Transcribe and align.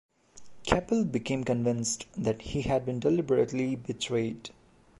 Keppel 0.63 1.05
became 1.05 1.43
convinced 1.43 2.07
that 2.17 2.41
he 2.41 2.63
had 2.63 2.87
been 2.87 2.99
deliberately 2.99 3.75
betrayed. 3.75 4.49